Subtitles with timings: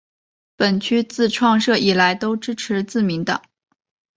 [0.55, 3.39] 本区自创设以来都支持自民党。